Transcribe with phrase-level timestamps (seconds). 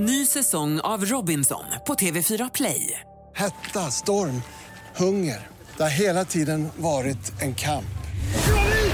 [0.00, 3.00] Ny säsong av Robinson på TV4 Play.
[3.34, 4.42] Hetta, storm,
[4.96, 5.46] hunger.
[5.76, 7.98] Det har hela tiden varit en kamp.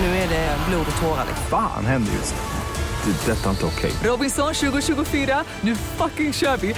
[0.00, 1.26] Nu är det blod och tårar.
[1.50, 3.12] Fan händer just nu.
[3.12, 3.32] Det.
[3.32, 3.92] är Detta är inte okej.
[4.10, 6.74] Robinson 2024, nu fucking kör vi!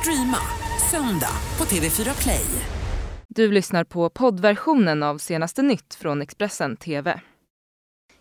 [0.00, 0.38] Streama
[0.90, 2.46] söndag på TV4 Play.
[3.28, 7.20] Du lyssnar på poddversionen av senaste nytt från Expressen TV.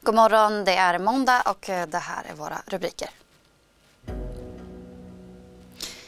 [0.03, 3.09] God morgon, det är måndag och eh, det här är våra rubriker.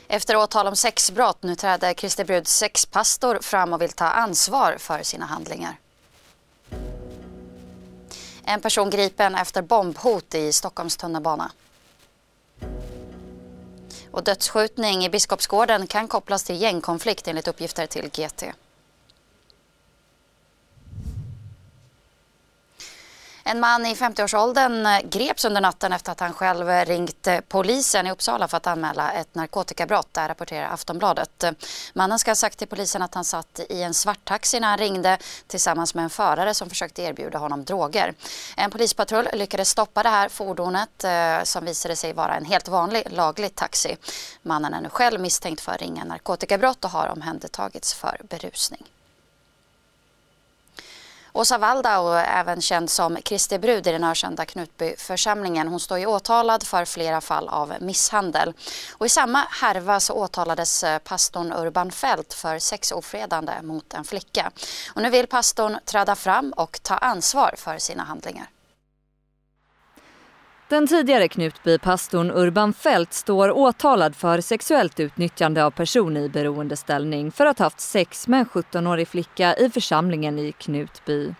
[0.07, 5.03] Efter åtal om sexbrott nu träder Christer Bruds sexpastor fram och vill ta ansvar för
[5.03, 5.79] sina handlingar.
[8.43, 11.51] En person gripen efter bombhot i Stockholms tunnelbana.
[14.11, 18.43] Och dödsskjutning i Biskopsgården kan kopplas till gängkonflikt enligt uppgifter till GT.
[23.47, 27.39] En man i 50-årsåldern eh, greps under natten efter att han själv eh, ringt eh,
[27.39, 30.13] polisen i Uppsala för att anmäla ett narkotikabrott.
[30.13, 31.43] Där rapporterar Aftonbladet.
[31.93, 35.17] Mannen ska ha sagt till polisen att han satt i en svarttaxi när han ringde
[35.47, 38.13] tillsammans med en förare som försökte erbjuda honom droger.
[38.57, 41.05] En polispatrull lyckades stoppa det här fordonet
[41.43, 43.97] som visade sig vara en helt vanlig laglig taxi.
[44.41, 48.94] Mannen är nu själv misstänkt för ringa narkotikabrott och har omhändertagits för berusning.
[51.35, 56.63] Åsa Waldau, även känd som Kristi brud i den ökända Knutbyförsamlingen, hon står ju åtalad
[56.63, 58.53] för flera fall av misshandel.
[58.91, 64.51] Och I samma härva så åtalades eh, pastorn Urban Fält för sexofredande mot en flicka.
[64.93, 68.49] Och nu vill pastorn träda fram och ta ansvar för sina handlingar.
[70.69, 77.45] Den tidigare Knutbypastorn Urban Fält står åtalad för sexuellt utnyttjande av person i beroendeställning för
[77.45, 81.33] att ha haft sex med en 17-årig flicka i församlingen i Knutby.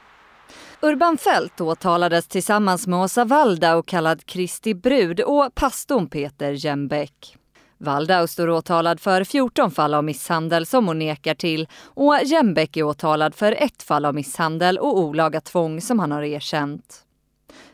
[0.82, 7.38] Urban Fält åtalades tillsammans med Åsa Waldau kallad Kristi brud och pastorn Peter Jembäck.
[7.78, 12.84] Waldau står åtalad för 14 fall av misshandel som hon nekar till och Jembäck är
[12.84, 17.05] åtalad för ett fall av misshandel och olaga tvång som han har erkänt.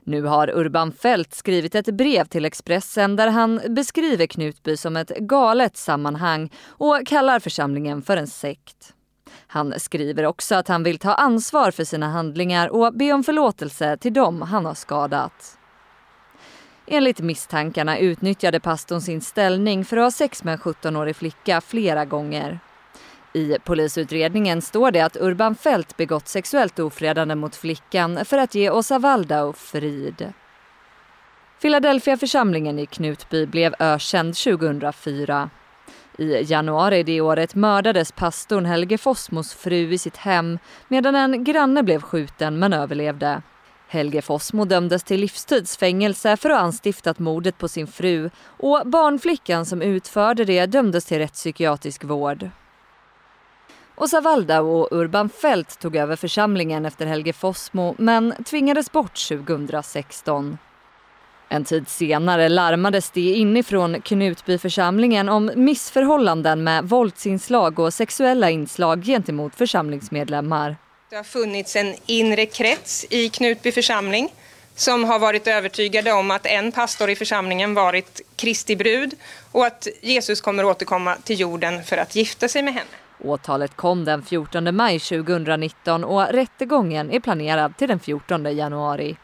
[0.03, 5.09] Nu har Urban Fält skrivit ett brev till Expressen där han beskriver Knutby som ett
[5.09, 8.93] galet sammanhang och kallar församlingen för en sekt.
[9.47, 13.97] Han skriver också att han vill ta ansvar för sina handlingar och be om förlåtelse
[13.97, 15.57] till dem han har skadat.
[16.87, 22.05] Enligt misstankarna utnyttjade pastorn sin ställning för att ha sex med en 17-årig flicka flera
[22.05, 22.59] gånger.
[23.33, 28.69] I polisutredningen står det att Urban Fält begått sexuellt ofredande mot flickan för att ge
[28.69, 30.33] Åsa Waldau frid.
[31.61, 35.49] Philadelphia-församlingen i Knutby blev ökänd 2004.
[36.17, 41.83] I januari det året mördades pastorn Helge Fossmos fru i sitt hem medan en granne
[41.83, 43.41] blev skjuten men överlevde.
[43.87, 49.65] Helge Fossmo dömdes till livstidsfängelse för att ha anstiftat mordet på sin fru och barnflickan
[49.65, 52.49] som utförde det dömdes till rättspsykiatrisk vård.
[54.01, 60.57] Åsa Savalda och Urban Fält tog över församlingen efter Helge Fossmo men tvingades bort 2016.
[61.49, 69.55] En tid senare larmades det inifrån Knutbyförsamlingen om missförhållanden med våldsinslag och sexuella inslag gentemot
[69.55, 70.75] församlingsmedlemmar.
[71.09, 74.33] Det har funnits en inre krets i Knutby församling
[74.75, 79.13] som har varit övertygade om att en pastor i församlingen varit Kristi brud
[79.51, 83.00] och att Jesus kommer återkomma till jorden för att gifta sig med henne.
[83.23, 89.17] Åtalet kom den 14 maj 2019 och rättegången är planerad till den 14 januari.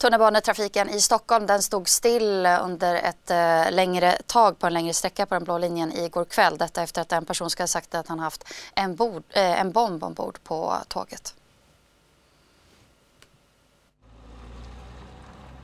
[0.00, 5.26] Tunnelbanetrafiken i Stockholm den stod still under ett eh, längre tag på en längre sträcka
[5.26, 6.58] på den blå linjen igår kväll.
[6.58, 8.44] Detta efter att en person ska ha sagt att han haft
[8.74, 11.34] en, bord, eh, en bomb ombord på tåget.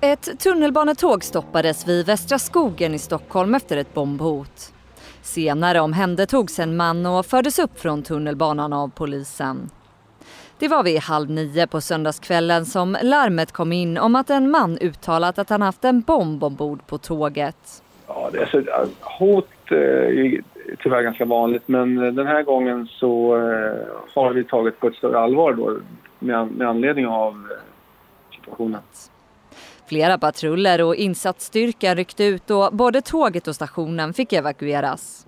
[0.01, 4.73] Ett tunnelbanetåg stoppades vid Västra skogen i Stockholm efter ett bombhot.
[5.23, 9.71] Senare omhändertogs en man och fördes upp från tunnelbanan av polisen.
[10.59, 14.79] Det var vid halv nio på söndagskvällen som larmet kom in om att en man
[14.79, 17.82] uttalat att han haft en bomb ombord på tåget.
[18.06, 18.62] Ja, det är så,
[19.00, 20.43] hot eh, är
[20.79, 23.76] tyvärr ganska vanligt men eh, den här gången så eh,
[24.15, 25.79] har vi tagit på ett större allvar då
[26.19, 27.49] med, med anledning av
[28.35, 28.81] situationen.
[29.88, 35.27] Flera patruller och insatsstyrkan ryckte ut och både tåget och stationen fick evakueras.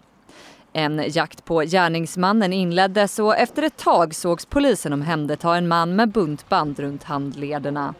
[0.72, 6.08] En jakt på gärningsmannen inleddes och efter ett tag sågs polisen omhänderta en man med
[6.08, 7.94] buntband runt handlederna.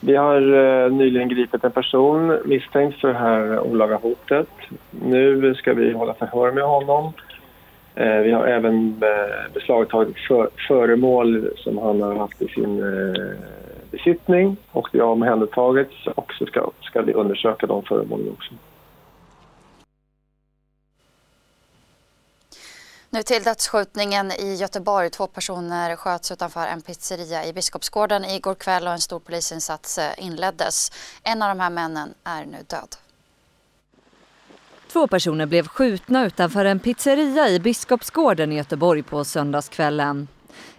[0.00, 4.48] Vi har eh, nyligen gripit en person misstänkt för det här olaga hotet.
[4.90, 7.12] Nu ska vi hålla förhör med honom.
[7.94, 10.16] Eh, vi har även eh, beslagtagit
[10.68, 12.82] föremål som han har haft i sin
[13.96, 18.54] besittning och det har omhändertagits och så ska, ska vi undersöka de föremålen också.
[23.10, 25.10] Nu till dödsskjutningen i Göteborg.
[25.10, 30.12] Två personer sköts utanför en pizzeria i Biskopsgården igår kväll och en stor polisinsats eh,
[30.18, 30.92] inleddes.
[31.22, 32.96] En av de här männen är nu död.
[34.92, 40.28] Två personer blev skjutna utanför en pizzeria i Biskopsgården i Göteborg på söndagskvällen.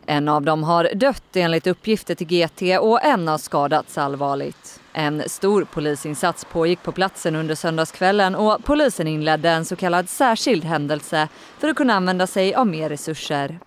[0.09, 4.80] En av dem har dött enligt uppgifter till GT och en har skadats allvarligt.
[4.94, 10.63] En stor polisinsats pågick på platsen under söndagskvällen och polisen inledde en så kallad särskild
[10.63, 11.27] händelse
[11.59, 13.59] för att kunna använda sig av mer resurser.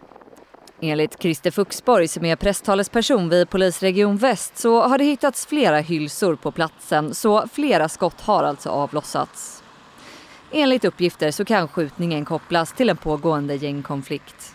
[0.80, 6.36] Enligt Christer Fuxborg som är presstalesperson vid polisregion Väst så har det hittats flera hylsor
[6.36, 9.62] på platsen så flera skott har alltså avlossats.
[10.52, 14.54] Enligt uppgifter så kan skjutningen kopplas till en pågående gängkonflikt.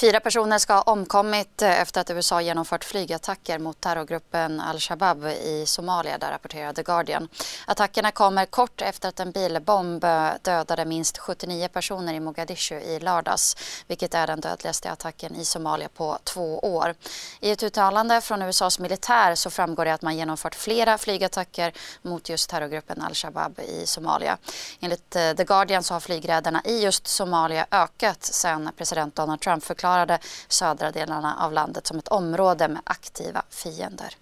[0.00, 5.64] Fyra personer ska ha omkommit eh, efter att USA genomfört flygattacker mot terrorgruppen al-Shabab i
[5.66, 7.28] Somalia, där rapporterar The Guardian.
[7.66, 13.00] Attackerna kommer kort efter att en bilbomb eh, dödade minst 79 personer i Mogadishu i
[13.00, 13.56] lördags,
[13.86, 16.94] vilket är den dödligaste attacken i Somalia på två år.
[17.40, 21.72] I ett uttalande från USAs militär så framgår det att man genomfört flera flygattacker
[22.02, 24.38] mot just terrorgruppen al-Shabab i Somalia.
[24.80, 29.64] Enligt eh, The Guardian så har flygräderna i just Somalia ökat sedan president Donald Trump
[29.64, 30.18] förklarade förklarade
[30.48, 34.14] södra delarna av landet som ett område med aktiva fiender.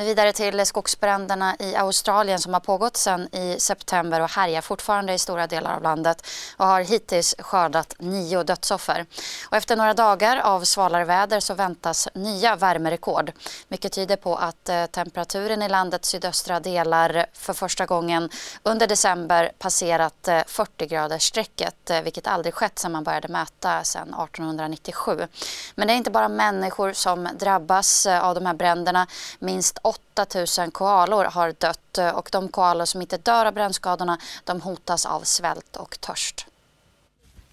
[0.00, 5.14] Nu vidare till skogsbränderna i Australien som har pågått sedan i september och härjar fortfarande
[5.14, 6.26] i stora delar av landet
[6.56, 9.06] och har hittills skördat nio dödsoffer.
[9.50, 13.32] Och efter några dagar av svalare väder så väntas nya värmerekord.
[13.68, 18.30] Mycket tyder på att eh, temperaturen i landets sydöstra delar för första gången
[18.62, 23.84] under december passerat eh, 40 graders strecket eh, vilket aldrig skett sedan man började mäta
[23.84, 25.26] sedan 1897.
[25.74, 29.06] Men det är inte bara människor som drabbas av de här bränderna.
[29.38, 30.26] Minst 8
[30.58, 35.06] 000 koalor har dött eh, och de koalor som inte dör av brännskadorna de hotas
[35.06, 36.46] av svält och törst.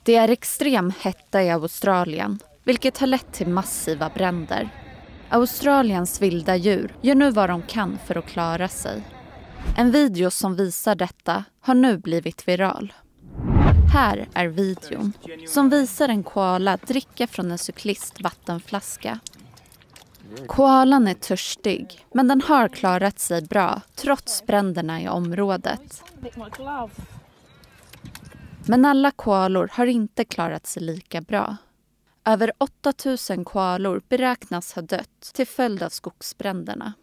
[0.03, 4.69] Det är extrem hetta i Australien vilket har lett till massiva bränder.
[5.29, 9.01] Australiens vilda djur gör nu vad de kan för att klara sig.
[9.77, 12.93] En video som visar detta har nu blivit viral.
[13.93, 15.13] Här är videon
[15.47, 19.19] som visar en koala dricka från en cyklist vattenflaska
[20.47, 26.03] Koalan är törstig, men den har klarat sig bra trots bränderna i området.
[28.65, 31.57] Men alla koalor har inte klarat sig lika bra.
[32.25, 32.93] Över 8
[33.29, 36.93] 000 koalor beräknas ha dött till följd av skogsbränderna.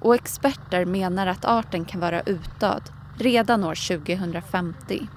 [0.00, 2.82] Och experter menar att arten kan vara utdöd
[3.18, 5.08] redan år 2050.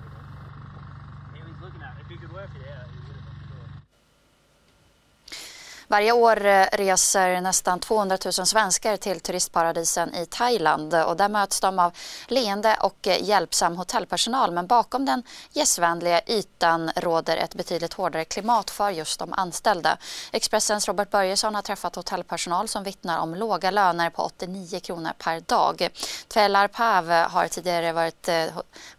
[5.87, 11.59] Varje år eh, reser nästan 200 000 svenskar till turistparadisen i Thailand och där möts
[11.61, 11.91] de av
[12.27, 18.69] leende och eh, hjälpsam hotellpersonal men bakom den gästvänliga ytan råder ett betydligt hårdare klimat
[18.69, 19.97] för just de anställda.
[20.31, 25.39] Expressens Robert Börjesson har träffat hotellpersonal som vittnar om låga löner på 89 kronor per
[25.39, 25.89] dag.
[26.27, 28.45] Tvelar Pav har tidigare varit eh,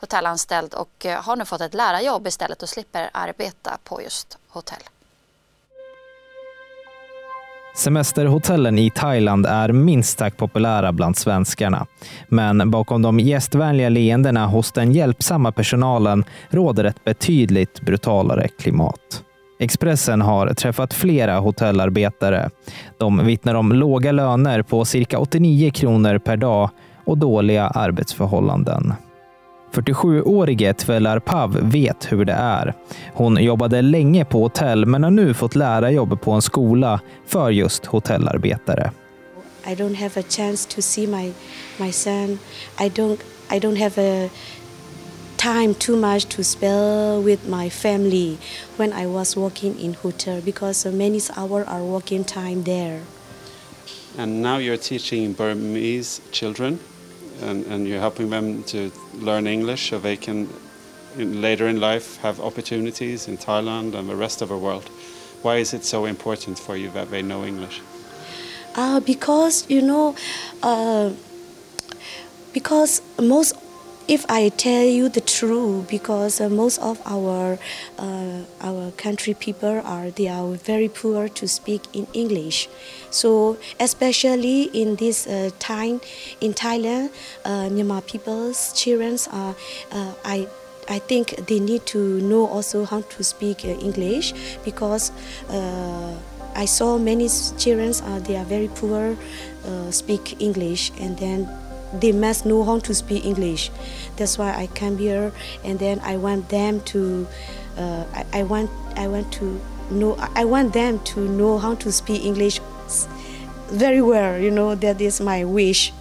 [0.01, 4.83] hotellanställd och har nu fått ett lärarjobb istället och slipper arbeta på just hotell.
[7.77, 11.87] Semesterhotellen i Thailand är minst sagt populära bland svenskarna.
[12.29, 19.23] Men bakom de gästvänliga leendena hos den hjälpsamma personalen råder ett betydligt brutalare klimat.
[19.59, 22.51] Expressen har träffat flera hotellarbetare.
[22.99, 26.71] De vittnar om låga löner på cirka 89 kronor per dag
[27.05, 28.95] och dåliga arbetsförhållanden.
[29.77, 32.75] 47-årige Tvelar Pav vet hur det är.
[33.15, 37.51] Hon jobbade länge på hotell men har nu fått lära jobb på en skola för
[37.51, 38.91] just hotellarbetare.
[39.67, 41.33] I don't have a chance to see my
[41.79, 42.39] my son.
[42.81, 43.19] I don't
[43.51, 44.31] I don't have a
[45.37, 48.37] time too much to spend with my family
[48.77, 53.01] when I was working in hotel because many hours are working time there.
[54.19, 56.79] And now you're teaching Burmese children
[57.43, 60.49] and, and you're helping them to learn English so they can
[61.17, 64.89] in, later in life have opportunities in Thailand and the rest of the world.
[65.43, 67.81] Why is it so important for you that they know English?
[68.75, 70.15] Uh, because you know,
[70.63, 71.13] uh,
[72.53, 73.55] because most
[74.09, 77.59] if I tell you the truth, because uh, most of our
[77.99, 82.69] uh, our country people are they are very poor to speak in English,
[83.11, 86.01] so especially in this uh, time
[86.41, 87.11] in Thailand,
[87.45, 89.55] Myanmar people's children are
[90.25, 90.49] I
[90.89, 94.33] I think they need to know also how to speak English
[94.65, 95.11] because
[95.51, 96.15] uh,
[96.55, 97.29] I saw many
[97.59, 99.17] children uh, they are very poor
[99.67, 101.49] uh, speak English and then
[102.01, 103.71] they must know how to speak English.
[104.17, 105.33] That's why I came here
[105.65, 107.27] and then I want them to
[107.77, 109.61] uh, I, I want I want to
[109.91, 112.61] know I want them to know how to speak English
[113.69, 114.39] very well.
[114.39, 115.93] You know that is my wish.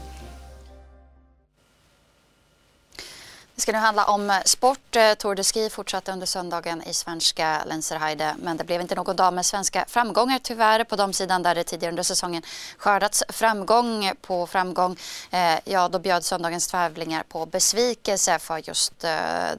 [3.55, 4.95] Det ska nu handla om eh, sport.
[4.95, 9.15] Eh, Tour de Ski fortsatte under söndagen i svenska Lenzerheide men det blev inte någon
[9.15, 12.43] dag med svenska framgångar tyvärr på de sidan där det tidigare under säsongen
[12.77, 14.97] skördats framgång på framgång.
[15.31, 19.11] Eh, ja, då bjöd söndagens tävlingar på besvikelse för just eh,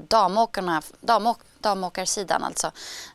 [0.08, 1.38] damåkarna, damåk
[1.68, 2.70] damåkarsidan alltså,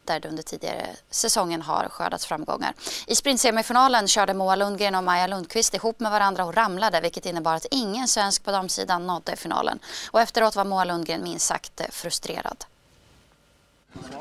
[0.05, 2.73] där det under tidigare säsongen har skördats framgångar.
[3.07, 7.55] I sprintsemifinalen körde Moa Lundgren och Maja Lundqvist ihop med varandra och ramlade vilket innebar
[7.55, 9.79] att ingen svensk på damsidan nådde finalen.
[10.11, 12.65] Och efteråt var Moa Lundgren minst sagt frustrerad.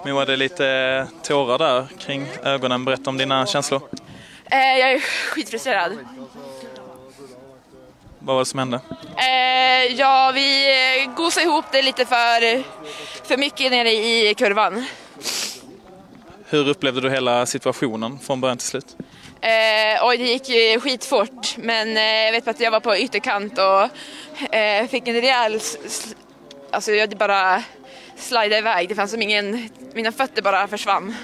[0.04, 2.84] Moa, det är lite tårar där kring ögonen.
[2.84, 3.82] Berätta om dina känslor.
[4.44, 5.92] Eh, jag är skitfrustrerad.
[8.30, 8.80] Vad var det som hände?
[9.16, 12.62] Eh, ja, vi gosade ihop det lite för,
[13.28, 14.84] för mycket nere i kurvan.
[16.48, 18.96] Hur upplevde du hela situationen från början till slut?
[19.40, 24.54] Eh, oj, det gick skitfort, men eh, jag vet att jag var på ytterkant och
[24.54, 25.60] eh, fick en rejäl...
[26.70, 27.62] Alltså jag bara
[28.16, 28.88] slidade iväg.
[28.88, 29.68] Det fanns som ingen...
[29.94, 31.14] Mina fötter bara försvann.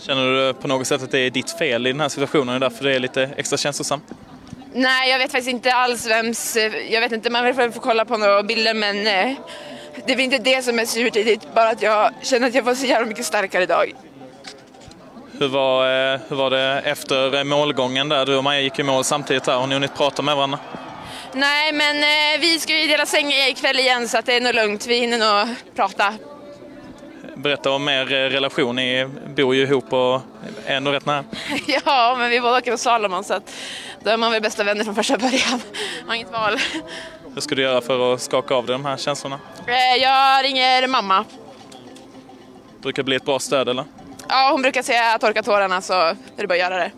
[0.00, 2.54] Känner du på något sätt att det är ditt fel i den här situationen?
[2.54, 4.04] Är därför det är lite extra känslosamt?
[4.78, 6.56] Nej, jag vet faktiskt inte alls vems...
[6.90, 9.36] Jag vet inte, man får kolla på några bilder men eh,
[10.06, 12.74] det är inte det som är surt är bara att jag känner att jag var
[12.74, 13.92] så jävla mycket starkare idag.
[15.38, 18.26] Hur var, eh, hur var det efter målgången där?
[18.26, 19.56] Du och Maja gick i mål samtidigt där.
[19.56, 20.58] Har ni hunnit prata med varandra?
[21.32, 24.54] Nej, men eh, vi ska ju dela säng ikväll igen så att det är nog
[24.54, 24.86] lugnt.
[24.86, 26.14] Vi hinner nog prata.
[27.34, 28.76] Berätta om er relation.
[28.76, 30.20] Ni bor ju ihop och
[30.66, 31.24] är ändå rätt nära.
[31.84, 33.52] ja, men vi båda åker på Salomon så att
[34.02, 35.60] då är man väl bästa vänner från första början.
[36.00, 36.58] Man har inget val.
[37.34, 39.40] Hur ska du göra för att skaka av dig de här känslorna?
[39.66, 41.24] Eh, jag ringer mamma.
[42.82, 43.84] Brukar bli ett bra stöd eller?
[44.28, 46.90] Ja, hon brukar säga att torka tårarna så är det bara att göra det.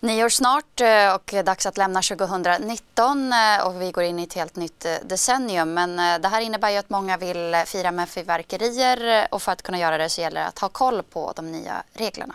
[0.00, 4.34] Nyår snart eh, och dags att lämna 2019 eh, och vi går in i ett
[4.34, 5.74] helt nytt decennium.
[5.74, 9.78] Men det här innebär ju att många vill fira med fyrverkerier och för att kunna
[9.78, 12.34] göra det så gäller det att ha koll på de nya reglerna.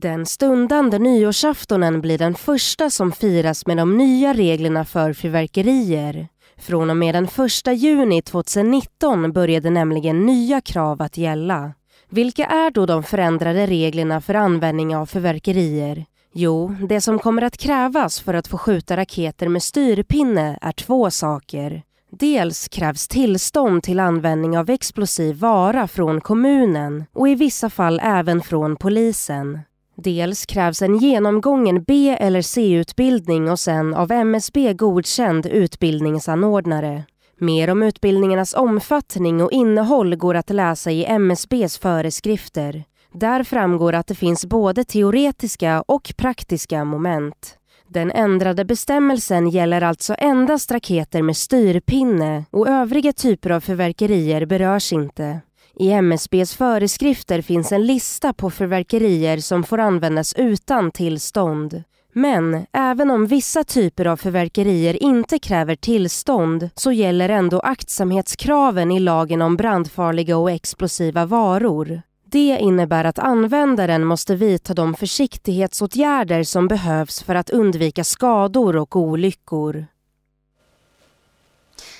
[0.00, 6.28] Den stundande nyårsaftonen blir den första som firas med de nya reglerna för fyrverkerier.
[6.56, 7.32] Från och med den 1
[7.78, 11.72] juni 2019 började nämligen nya krav att gälla.
[12.08, 16.04] Vilka är då de förändrade reglerna för användning av fyrverkerier?
[16.32, 21.10] Jo, det som kommer att krävas för att få skjuta raketer med styrpinne är två
[21.10, 21.82] saker.
[22.10, 28.40] Dels krävs tillstånd till användning av explosiv vara från kommunen och i vissa fall även
[28.40, 29.60] från polisen.
[30.02, 37.04] Dels krävs en genomgången B eller C-utbildning och sen av MSB godkänd utbildningsanordnare.
[37.38, 42.84] Mer om utbildningarnas omfattning och innehåll går att läsa i MSBs föreskrifter.
[43.12, 47.58] Där framgår att det finns både teoretiska och praktiska moment.
[47.88, 54.92] Den ändrade bestämmelsen gäller alltså endast raketer med styrpinne och övriga typer av förverkerier berörs
[54.92, 55.40] inte.
[55.80, 61.82] I MSBs föreskrifter finns en lista på förverkerier som får användas utan tillstånd.
[62.12, 69.00] Men även om vissa typer av förverkerier inte kräver tillstånd så gäller ändå aktsamhetskraven i
[69.00, 72.02] lagen om brandfarliga och explosiva varor.
[72.26, 78.96] Det innebär att användaren måste vidta de försiktighetsåtgärder som behövs för att undvika skador och
[78.96, 79.86] olyckor.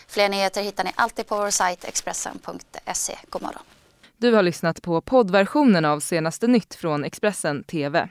[0.09, 3.19] Fler nyheter hittar ni alltid på vår sajt Expressen.se.
[3.29, 3.63] God morgon.
[4.17, 8.09] Du har lyssnat på poddversionen av senaste nytt från Expressen TV.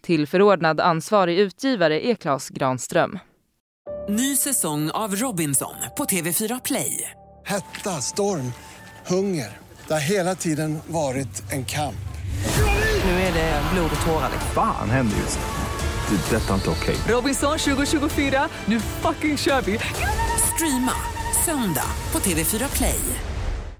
[0.00, 3.18] Tillförordnad ansvarig utgivare är Klas Granström.
[4.08, 7.10] Ny säsong av Robinson på TV4 Play.
[7.44, 8.52] Hetta, storm,
[9.06, 9.58] hunger.
[9.86, 11.94] Det har hela tiden varit en kamp.
[13.04, 14.30] Nu är det blod och tårar.
[14.54, 16.16] Fan händer just det.
[16.30, 16.94] det detta är inte okej.
[16.94, 17.14] Okay.
[17.14, 19.78] Robinson 2024, nu fucking kör vi.
[20.54, 21.19] Streama
[21.50, 23.29] söndag på TV4 Play.